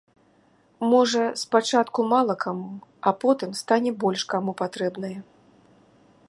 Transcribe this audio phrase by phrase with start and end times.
[0.93, 2.71] Можа, спачатку мала каму,
[3.11, 5.15] а потым стане больш каму патрэбнае.